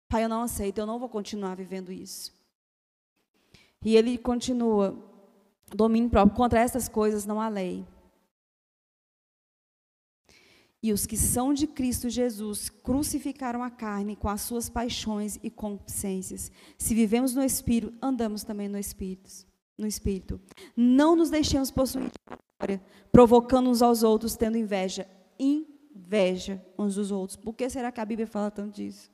[0.06, 2.41] Pai, eu não aceito, eu não vou continuar vivendo isso.
[3.84, 4.96] E ele continua:
[5.74, 6.36] domínio próprio.
[6.36, 7.84] Contra essas coisas não há lei.
[10.82, 15.48] E os que são de Cristo Jesus crucificaram a carne com as suas paixões e
[15.48, 16.50] concupiscências.
[16.76, 19.46] Se vivemos no Espírito, andamos também no Espírito.
[19.78, 20.40] No Espírito.
[20.76, 22.10] Não nos deixemos possuir
[22.66, 22.80] de
[23.12, 25.06] provocando uns aos outros, tendo inveja.
[25.38, 27.36] Inveja uns dos outros.
[27.36, 29.08] Por que será que a Bíblia fala tanto disso?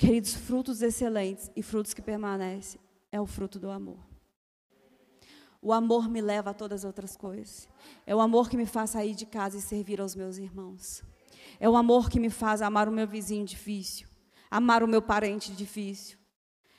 [0.00, 2.80] Queridos, frutos excelentes e frutos que permanecem
[3.12, 3.98] é o fruto do amor.
[5.60, 7.68] O amor me leva a todas as outras coisas.
[8.06, 11.02] É o amor que me faz sair de casa e servir aos meus irmãos.
[11.60, 14.08] É o amor que me faz amar o meu vizinho difícil,
[14.50, 16.16] amar o meu parente difícil.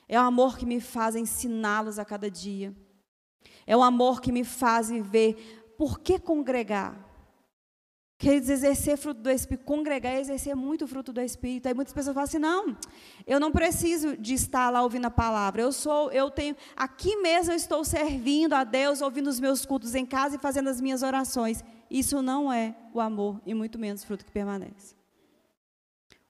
[0.08, 2.74] É o amor que me faz ensiná-los a cada dia.
[3.64, 7.11] É o amor que me faz ver por que congregar.
[8.22, 11.66] Queridos, exercer fruto do Espírito, congregar exercer muito fruto do Espírito.
[11.66, 12.76] Aí muitas pessoas falam assim: não,
[13.26, 15.60] eu não preciso de estar lá ouvindo a palavra.
[15.60, 19.96] Eu sou, eu tenho, aqui mesmo eu estou servindo a Deus, ouvindo os meus cultos
[19.96, 21.64] em casa e fazendo as minhas orações.
[21.90, 24.94] Isso não é o amor, e muito menos fruto que permanece.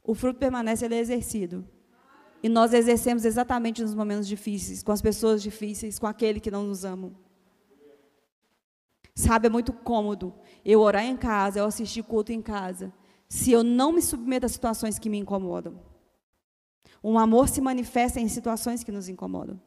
[0.03, 1.63] O fruto permanece, ele é exercido.
[2.43, 6.65] E nós exercemos exatamente nos momentos difíceis, com as pessoas difíceis, com aquele que não
[6.65, 7.15] nos amam.
[9.15, 12.93] Sabe, é muito cômodo eu orar em casa, eu assistir culto em casa,
[13.29, 15.81] se eu não me submeto a situações que me incomodam.
[17.05, 19.61] Um amor se manifesta em situações que nos incomodam.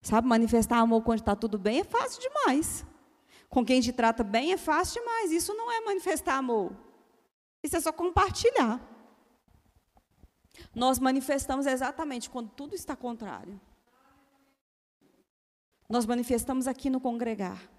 [0.00, 2.86] Sabe, manifestar amor quando está tudo bem é fácil demais.
[3.48, 5.32] Com quem te trata bem é fácil demais.
[5.32, 6.72] Isso não é manifestar amor.
[7.62, 8.80] Isso é só compartilhar.
[10.74, 13.60] Nós manifestamos exatamente quando tudo está contrário.
[15.88, 17.70] Nós manifestamos aqui no congregar,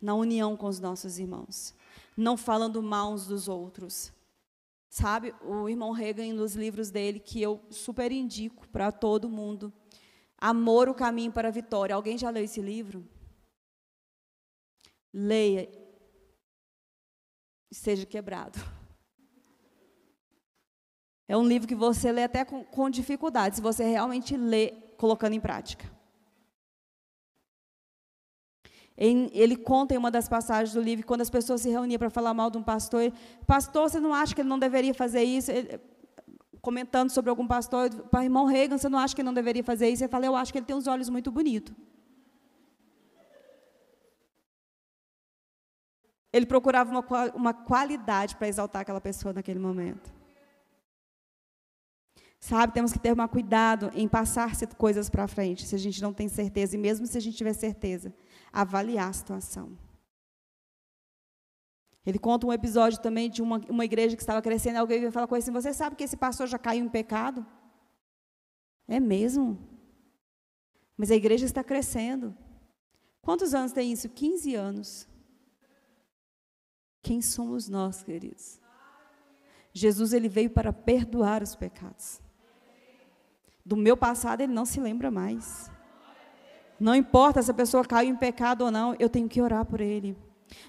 [0.00, 1.74] na união com os nossos irmãos,
[2.16, 4.12] não falando mal uns dos outros.
[4.88, 9.72] Sabe, o irmão Reagan, nos livros dele, que eu super indico para todo mundo,
[10.38, 11.94] Amor, o caminho para a vitória.
[11.94, 13.08] Alguém já leu esse livro?
[15.10, 15.70] Leia.
[17.72, 18.58] Seja quebrado.
[21.26, 25.32] É um livro que você lê até com, com dificuldade, se você realmente lê colocando
[25.32, 25.90] em prática.
[28.96, 32.32] Ele conta em uma das passagens do livro, quando as pessoas se reuniam para falar
[32.32, 33.12] mal de um pastor,
[33.46, 35.50] pastor, você não acha que ele não deveria fazer isso?
[35.50, 35.80] Ele,
[36.60, 39.88] comentando sobre algum pastor, para irmão Reagan, você não acha que ele não deveria fazer
[39.88, 40.02] isso?
[40.02, 41.74] Ele fala, eu acho que ele tem uns olhos muito bonitos.
[46.32, 47.04] Ele procurava uma,
[47.34, 50.12] uma qualidade para exaltar aquela pessoa naquele momento.
[52.40, 56.12] Sabe, temos que ter um cuidado em passar coisas para frente, se a gente não
[56.12, 58.12] tem certeza, e mesmo se a gente tiver certeza,
[58.54, 59.76] avaliar a situação.
[62.06, 65.26] Ele conta um episódio também de uma, uma igreja que estava crescendo, alguém veio falar
[65.26, 67.44] com ele assim, você sabe que esse pastor já caiu em pecado?
[68.86, 69.58] É mesmo?
[70.96, 72.36] Mas a igreja está crescendo.
[73.20, 74.08] Quantos anos tem isso?
[74.08, 75.08] 15 anos.
[77.02, 78.60] Quem somos nós, queridos?
[79.72, 82.20] Jesus ele veio para perdoar os pecados.
[83.64, 85.70] Do meu passado ele não se lembra mais.
[86.78, 89.80] Não importa se a pessoa caiu em pecado ou não, eu tenho que orar por
[89.80, 90.16] ele.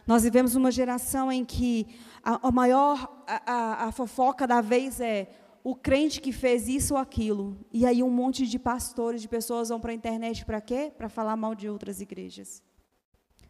[0.06, 1.88] Nós vivemos uma geração em que
[2.24, 5.30] a, a maior a, a, a fofoca da vez é
[5.64, 7.58] o crente que fez isso ou aquilo.
[7.74, 10.92] E aí um monte de pastores, de pessoas vão para a internet para quê?
[10.96, 12.62] Para falar mal de outras igrejas.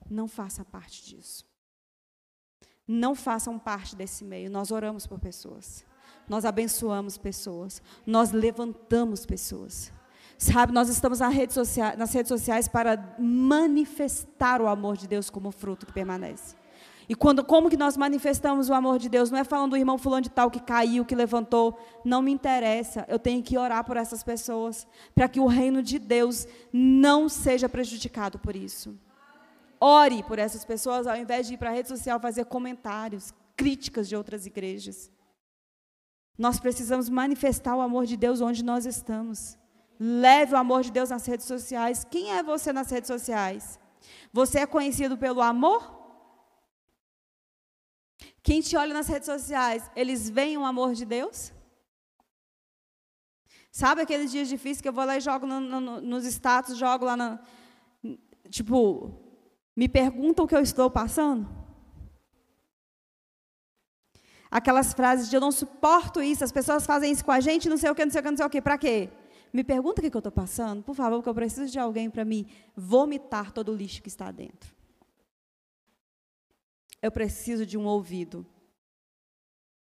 [0.10, 1.46] Não faça parte disso.
[2.88, 4.50] Não façam parte desse meio.
[4.50, 5.86] Nós oramos por pessoas.
[6.28, 7.82] Nós abençoamos pessoas.
[8.06, 9.91] Nós levantamos pessoas.
[10.38, 15.30] Sabe, nós estamos nas redes, sociais, nas redes sociais para manifestar o amor de Deus
[15.30, 16.56] como fruto que permanece.
[17.08, 19.30] E quando, como que nós manifestamos o amor de Deus?
[19.30, 21.80] Não é falando do irmão fulano de tal que caiu, que levantou.
[22.04, 23.06] Não me interessa.
[23.08, 27.69] Eu tenho que orar por essas pessoas, para que o reino de Deus não seja
[27.69, 28.98] prejudicado por isso.
[29.80, 34.10] Ore por essas pessoas, ao invés de ir para a rede social fazer comentários, críticas
[34.10, 35.12] de outras igrejas.
[36.38, 39.58] Nós precisamos manifestar o amor de Deus onde nós estamos.
[40.00, 42.06] Leve o amor de Deus nas redes sociais.
[42.10, 43.80] Quem é você nas redes sociais?
[44.34, 45.96] Você é conhecido pelo amor?
[48.44, 51.52] Quem te olha nas redes sociais, eles veem o amor de Deus?
[53.72, 57.06] Sabe aqueles dias difíceis que eu vou lá e jogo no, no, nos status, jogo
[57.06, 57.40] lá na.
[58.50, 59.12] Tipo,
[59.76, 61.48] me perguntam o que eu estou passando?
[64.50, 67.78] Aquelas frases de eu não suporto isso, as pessoas fazem isso com a gente, não
[67.78, 69.10] sei o que, não sei o que, não sei o que, para quê?
[69.56, 72.26] Me pergunta o que eu estou passando, por favor, porque eu preciso de alguém para
[72.26, 74.76] me vomitar todo o lixo que está dentro.
[77.02, 78.46] Eu preciso de um ouvido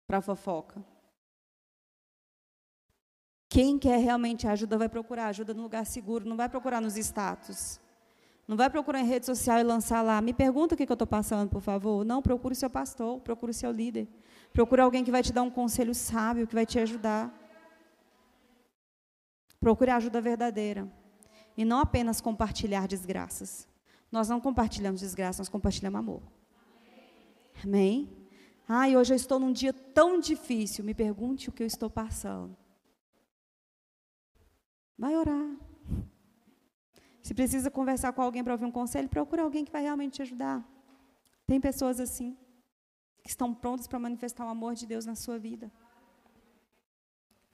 [0.07, 0.85] para fofoca.
[3.49, 7.81] Quem quer realmente ajuda vai procurar ajuda no lugar seguro, não vai procurar nos status.
[8.47, 10.21] Não vai procurar em rede social e lançar lá.
[10.21, 12.05] Me pergunta o que eu estou passando, por favor.
[12.05, 14.07] Não, procure o seu pastor, procure o seu líder.
[14.53, 17.42] Procure alguém que vai te dar um conselho sábio, que vai te ajudar.
[19.63, 20.93] Procure ajuda verdadeira.
[21.57, 23.69] E não apenas compartilhar desgraças.
[24.11, 26.21] Nós não compartilhamos desgraças, nós compartilhamos amor.
[27.63, 28.11] Amém?
[28.69, 30.85] Ai, hoje eu estou num dia tão difícil.
[30.85, 32.57] Me pergunte o que eu estou passando.
[34.99, 35.57] Vai orar.
[37.23, 40.23] Se precisa conversar com alguém para ouvir um conselho, procure alguém que vai realmente te
[40.23, 40.69] ajudar.
[41.47, 42.37] Tem pessoas assim.
[43.23, 45.71] que estão prontas para manifestar o amor de Deus na sua vida.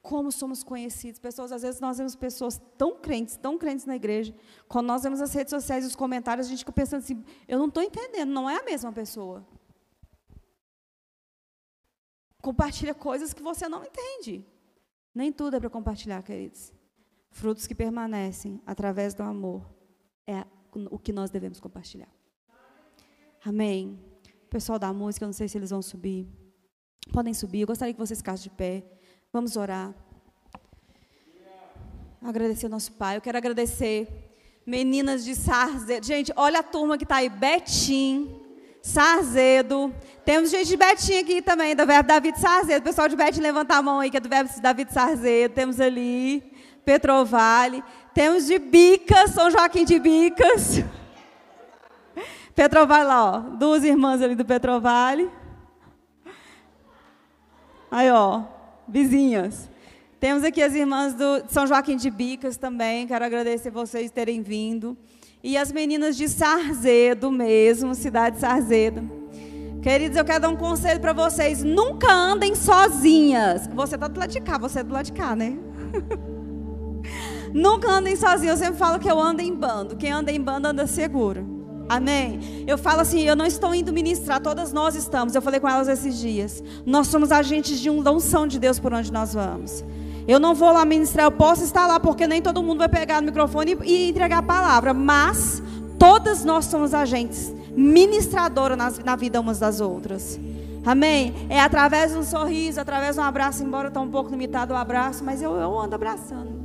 [0.01, 1.19] Como somos conhecidos.
[1.19, 4.35] Pessoas, às vezes nós vemos pessoas tão crentes, tão crentes na igreja,
[4.69, 7.59] quando nós vemos as redes sociais e os comentários, a gente fica pensando assim, eu
[7.59, 9.47] não estou entendendo, não é a mesma pessoa.
[12.41, 14.47] Compartilha coisas que você não entende.
[15.15, 16.73] Nem tudo é para compartilhar, queridos.
[17.31, 19.69] Frutos que permanecem através do amor
[20.27, 20.47] é
[20.91, 22.09] o que nós devemos compartilhar.
[23.45, 23.99] Amém.
[24.49, 26.29] Pessoal da música, eu não sei se eles vão subir.
[27.13, 27.61] Podem subir.
[27.61, 28.85] Eu gostaria que vocês ficassem de pé.
[29.31, 29.93] Vamos orar.
[32.23, 33.19] Agradecer ao nosso Pai.
[33.19, 34.09] Eu quero agradecer
[34.65, 36.07] meninas de Sarzedo.
[36.07, 37.29] Gente, olha a turma que está aí.
[37.29, 38.41] Betim,
[38.81, 39.95] Sarzedo.
[40.25, 42.83] Temos gente de Betim aqui também, do verbo David Sarzedo.
[42.83, 45.55] Pessoal de Betim, levanta a mão aí, que é do verbo David Sarzedo.
[45.55, 46.41] Temos ali
[46.83, 47.85] Petrovale.
[48.15, 50.83] Temos de Bicas, São Joaquim de Bicas.
[52.57, 53.39] Petrovale lá, ó.
[53.41, 55.31] Duas irmãs ali do Petrovale.
[57.91, 58.57] Aí, ó,
[58.89, 59.69] vizinhas.
[60.21, 63.07] Temos aqui as irmãs do São Joaquim de Bicas também.
[63.07, 64.97] Quero agradecer vocês terem vindo.
[65.43, 69.09] E as meninas de Sarzedo mesmo, cidade de Sarzedo.
[69.81, 71.63] Queridos, eu quero dar um conselho para vocês.
[71.63, 73.69] Nunca andem sozinhas.
[73.69, 75.57] Você está do lado de cá, você é do lado de cá, né?
[77.55, 78.61] Nunca andem sozinhos.
[78.61, 79.97] Eu sempre falo que eu ando em bando.
[79.97, 81.58] Quem anda em bando anda seguro.
[81.89, 82.65] Amém.
[82.67, 85.35] Eu falo assim, eu não estou indo ministrar, todas nós estamos.
[85.35, 86.63] Eu falei com elas esses dias.
[86.85, 89.83] Nós somos agentes de uma unção de Deus por onde nós vamos.
[90.27, 93.23] Eu não vou lá ministrar, eu posso estar lá porque nem todo mundo vai pegar
[93.23, 95.63] no microfone e, entregar a palavra, mas
[95.99, 100.39] todas nós somos agentes ministradora na, vida umas das outras.
[100.85, 101.33] Amém?
[101.49, 104.77] É através de um sorriso, através de um abraço, embora está um pouco limitado o
[104.77, 106.58] abraço, mas eu, eu ando abraçando.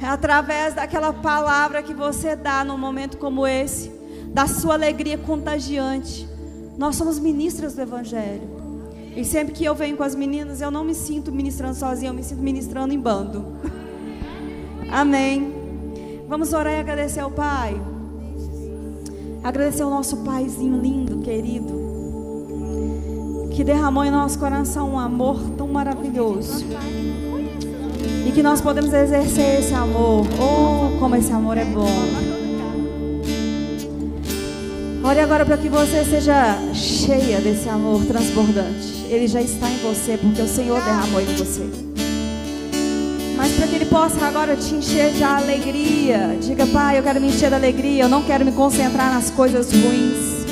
[0.00, 3.90] É através daquela palavra que você dá num momento como esse,
[4.28, 6.28] da sua alegria contagiante.
[6.76, 8.56] Nós somos ministras do Evangelho.
[9.16, 12.14] E sempre que eu venho com as meninas, eu não me sinto ministrando sozinha, eu
[12.14, 13.46] me sinto ministrando em bando.
[14.92, 15.54] Amém.
[16.28, 17.80] Vamos orar e agradecer ao Pai.
[19.42, 21.72] Agradecer ao nosso Paizinho lindo, querido,
[23.54, 26.66] que derramou em nosso coração um amor tão maravilhoso.
[28.36, 30.26] Que nós podemos exercer esse amor.
[30.38, 31.88] Oh, como esse amor é bom.
[35.02, 39.06] Ore agora para que você seja cheia desse amor transbordante.
[39.08, 41.66] Ele já está em você, porque o Senhor derramou em você.
[43.38, 46.36] Mas para que Ele possa agora te encher de alegria.
[46.38, 48.02] Diga, Pai, eu quero me encher de alegria.
[48.02, 50.44] Eu não quero me concentrar nas coisas ruins.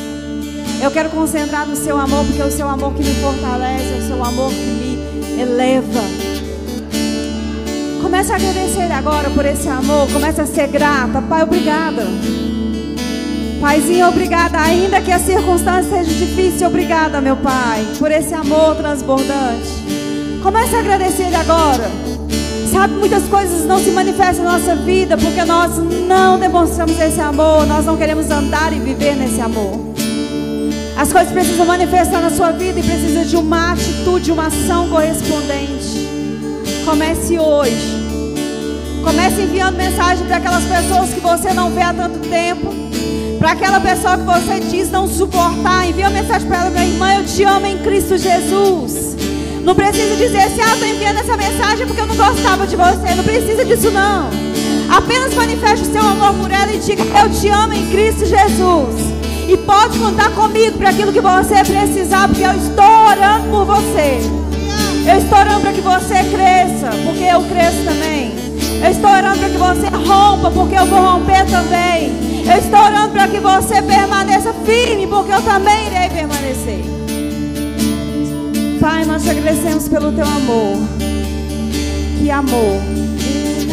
[0.82, 3.98] Eu quero concentrar no Seu amor, porque é o Seu amor que me fortalece, é
[3.98, 6.23] o Seu amor que me eleva.
[8.14, 10.08] Comece a agradecer agora por esse amor.
[10.12, 11.20] Comece a ser grata.
[11.20, 12.06] Pai, obrigada.
[13.60, 14.60] Paizinho, obrigada.
[14.60, 19.68] Ainda que a circunstância seja difícil, obrigada, meu Pai, por esse amor transbordante.
[20.44, 21.90] Comece a agradecer agora.
[22.70, 25.72] Sabe, muitas coisas não se manifestam na nossa vida porque nós
[26.06, 29.76] não demonstramos esse amor, nós não queremos andar e viver nesse amor.
[30.96, 36.04] As coisas precisam manifestar na sua vida e precisa de uma atitude, uma ação correspondente.
[36.84, 38.03] Comece hoje
[39.04, 42.74] Comece enviando mensagem para aquelas pessoas que você não vê há tanto tempo.
[43.38, 45.86] Para aquela pessoa que você diz não suportar.
[45.86, 49.14] Envia uma mensagem para ela, minha irmã, eu te amo em Cristo Jesus.
[49.62, 53.14] Não precisa dizer assim, ah, estou enviando essa mensagem porque eu não gostava de você.
[53.14, 54.30] Não precisa disso não.
[54.90, 58.94] Apenas manifeste o seu amor por ela e diga, eu te amo em Cristo Jesus.
[59.46, 64.20] E pode contar comigo para aquilo que você precisar, porque eu estou orando por você.
[65.06, 68.43] Eu estou orando para que você cresça, porque eu cresço também.
[68.82, 72.12] Eu estou orando para que você rompa, porque eu vou romper também.
[72.46, 76.84] Eu estou orando para que você permaneça firme, porque eu também irei permanecer.
[78.80, 80.76] Pai, nós te agradecemos pelo teu amor.
[82.18, 82.80] Que amor.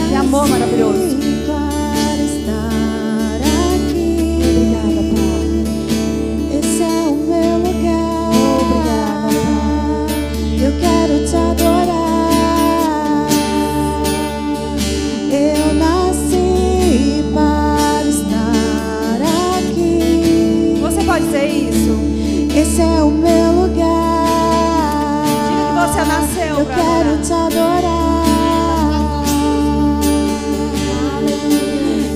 [0.09, 1.20] Que amor maravilhoso.
[22.71, 25.25] Esse é o meu lugar.
[25.45, 27.81] Diga que você nasceu Eu quero te adorar.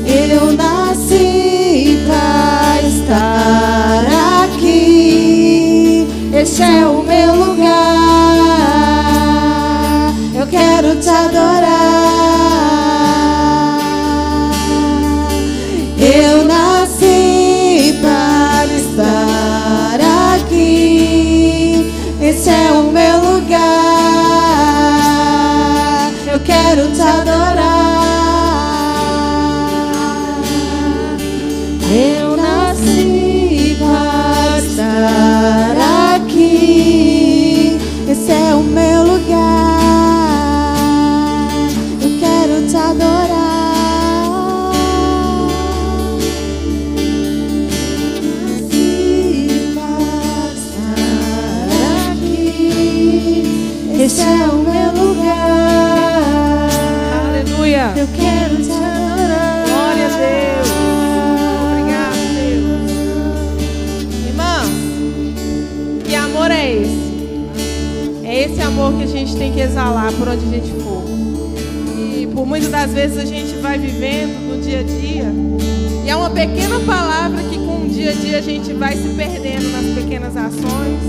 [0.07, 4.05] Eu nasci para estar
[4.45, 6.07] aqui.
[6.33, 7.75] Esse é o meu lugar.
[10.33, 11.74] Eu quero te adorar.
[27.25, 27.64] da da da
[68.75, 71.01] amor que a gente tem que exalar por onde a gente for.
[71.97, 75.31] E por muitas das vezes a gente vai vivendo no dia a dia.
[76.03, 79.07] E é uma pequena palavra que com o dia a dia a gente vai se
[79.15, 81.01] perdendo nas pequenas ações,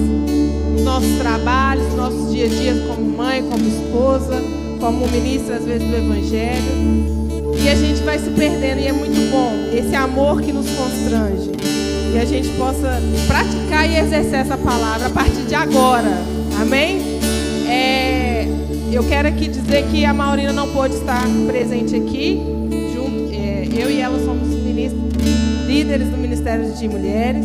[0.72, 4.40] nos nossos trabalhos, nos nossos dia a dia como mãe, como esposa,
[4.78, 7.56] como ministra às vezes do Evangelho.
[7.60, 11.50] E a gente vai se perdendo e é muito bom esse amor que nos constrange.
[12.14, 16.22] E a gente possa praticar e exercer essa palavra a partir de agora.
[16.60, 17.15] Amém?
[18.96, 22.40] Eu quero aqui dizer que a Maurina não pôde estar presente aqui.
[22.94, 25.12] Junto, é, eu e ela somos ministros,
[25.66, 27.44] líderes do Ministério de Mulheres.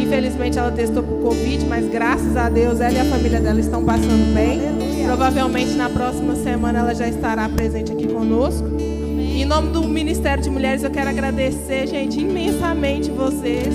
[0.00, 3.84] Infelizmente ela testou por Covid, mas graças a Deus ela e a família dela estão
[3.84, 4.60] passando bem.
[5.04, 8.68] Provavelmente na próxima semana ela já estará presente aqui conosco.
[8.78, 13.74] Em nome do Ministério de Mulheres, eu quero agradecer, gente, imensamente vocês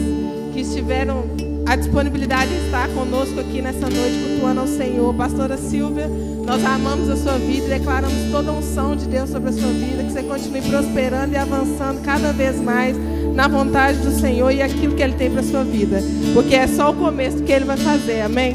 [0.54, 1.26] que estiveram
[1.72, 5.14] a disponibilidade de estar conosco aqui nessa noite, cultuando ao Senhor.
[5.14, 6.06] Pastora Silvia,
[6.46, 9.70] nós amamos a sua vida e declaramos toda a unção de Deus sobre a sua
[9.70, 12.98] vida, que você continue prosperando e avançando cada vez mais
[13.34, 16.02] na vontade do Senhor e aquilo que Ele tem para a sua vida,
[16.34, 18.54] porque é só o começo que Ele vai fazer, amém?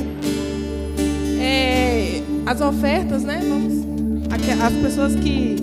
[1.40, 3.40] É, as ofertas, né?
[3.48, 3.86] Vamos,
[4.62, 5.56] as pessoas que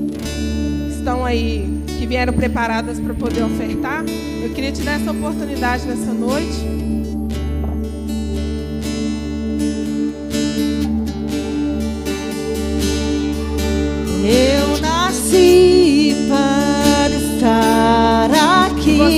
[0.89, 4.03] estão aí, que vieram preparadas para poder ofertar,
[4.41, 6.82] eu queria te dar essa oportunidade nessa noite.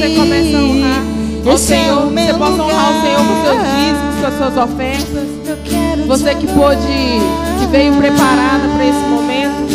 [0.06, 1.04] Você começa a honrar
[1.48, 6.06] ao é Senhor, você possa honrar o Senhor com seus dízimos, com as suas ofertas.
[6.06, 6.80] Você que pôde,
[7.60, 9.66] que veio preparada para esse momento.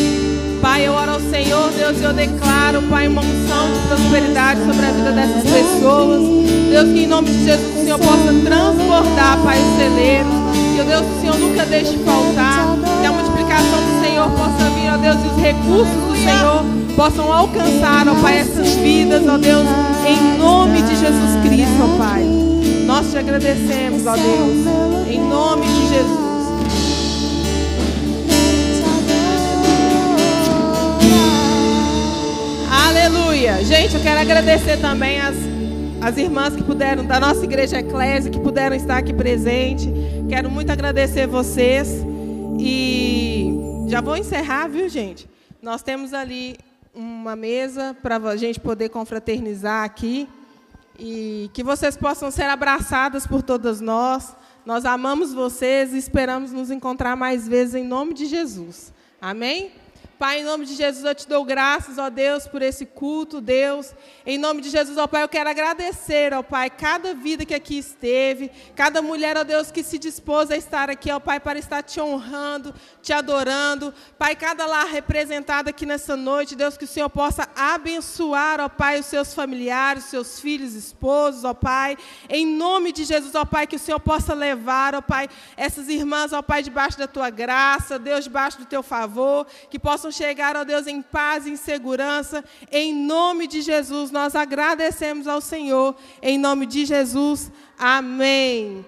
[0.63, 4.87] Pai, eu oro ao Senhor, Deus, e eu declaro, Pai, uma unção de prosperidade sobre
[4.87, 6.21] a vida dessas pessoas.
[6.71, 10.33] Deus, que em nome de Jesus o Senhor possa transbordar, Pai, os celeiros.
[10.77, 12.77] Que, ó Deus, o Senhor nunca deixe faltar.
[13.01, 13.07] Que
[14.21, 16.65] Senhor possa vir, ó Deus, e os recursos do Senhor
[16.95, 19.67] possam alcançar, ó Pai, essas vidas, ó Deus,
[20.07, 22.23] em nome de Jesus Cristo, ó Pai.
[22.85, 26.31] Nós te agradecemos, ó Deus, em nome de Jesus.
[32.89, 33.65] Aleluia.
[33.65, 35.37] Gente, eu quero agradecer também as,
[36.03, 39.91] as irmãs que puderam, da nossa igreja Eclésia, que puderam estar aqui presente.
[40.29, 42.05] Quero muito agradecer vocês.
[42.59, 43.60] E
[43.91, 45.29] já vou encerrar, viu, gente?
[45.61, 46.57] Nós temos ali
[46.95, 50.29] uma mesa para a gente poder confraternizar aqui.
[50.97, 54.37] E que vocês possam ser abraçadas por todas nós.
[54.65, 58.93] Nós amamos vocês e esperamos nos encontrar mais vezes em nome de Jesus.
[59.21, 59.73] Amém?
[60.21, 63.95] Pai, em nome de Jesus, eu te dou graças, ó Deus, por esse culto, Deus.
[64.27, 67.79] Em nome de Jesus, ó Pai, eu quero agradecer, ó Pai, cada vida que aqui
[67.79, 71.83] esteve, cada mulher, ó Deus, que se dispôs a estar aqui, ó Pai, para estar
[71.83, 73.93] te honrando, te adorando.
[74.19, 79.01] Pai, cada lar representado aqui nessa noite, Deus, que o Senhor possa abençoar, ó Pai,
[79.01, 81.97] os seus familiares, os seus filhos, esposos, ó Pai.
[82.29, 86.33] Em nome de Jesus, ó Pai, que o Senhor possa levar, ó Pai, essas irmãs,
[86.33, 90.65] ó Pai, debaixo da tua graça, Deus, debaixo do teu favor, que possam chegar, ó
[90.65, 92.45] Deus, em paz e em segurança.
[92.71, 95.95] Em nome de Jesus, nós agradecemos ao Senhor.
[96.23, 98.85] Em nome de Jesus, amém.